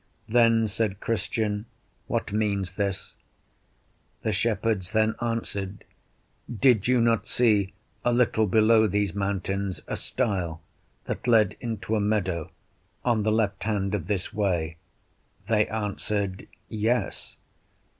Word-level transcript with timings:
Then 0.27 0.67
said 0.67 0.99
Christian, 0.99 1.67
What 2.07 2.33
means 2.33 2.71
this? 2.71 3.13
The 4.23 4.31
shepherds 4.31 4.93
then 4.93 5.13
answered, 5.21 5.83
Did 6.51 6.87
you 6.87 6.99
not 6.99 7.27
see 7.27 7.73
a 8.03 8.11
little 8.11 8.47
below 8.47 8.87
these 8.87 9.13
mountains 9.13 9.83
a 9.87 9.95
stile, 9.95 10.59
that 11.05 11.27
led 11.27 11.55
into 11.59 11.95
a 11.95 11.99
meadow, 12.01 12.49
on 13.05 13.21
the 13.21 13.31
left 13.31 13.63
hand 13.65 13.93
of 13.93 14.07
this 14.07 14.33
way? 14.33 14.77
They 15.47 15.67
answered, 15.67 16.47
Yes. 16.67 17.37